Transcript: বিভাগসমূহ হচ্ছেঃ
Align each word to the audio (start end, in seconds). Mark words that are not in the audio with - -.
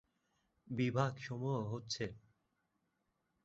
বিভাগসমূহ 0.67 1.57
হচ্ছেঃ 1.71 2.11